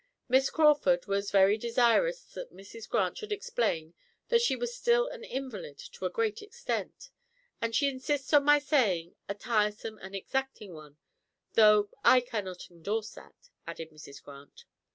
Miss 0.27 0.49
Crawford 0.49 1.05
was 1.05 1.29
very 1.29 1.59
desirous 1.59 2.23
that 2.33 2.51
Mrs. 2.51 2.89
Grant 2.89 3.19
should 3.19 3.31
explain 3.31 3.93
that 4.29 4.41
she 4.41 4.55
was 4.55 4.73
still 4.75 5.07
an 5.07 5.23
invalid 5.23 5.77
to 5.77 6.05
a 6.07 6.09
great 6.09 6.41
extent 6.41 7.11
"and 7.61 7.75
she 7.75 7.87
insists 7.87 8.33
on 8.33 8.43
my 8.43 8.57
saying 8.57 9.15
a 9.29 9.35
tiresome 9.35 9.99
and 9.99 10.15
exacting 10.15 10.73
one, 10.73 10.97
though 11.53 11.89
I 12.03 12.19
cannot 12.21 12.71
endorse 12.71 13.11
that," 13.11 13.51
added 13.67 13.91
Mrs. 13.91 14.23
Grant. 14.23 14.65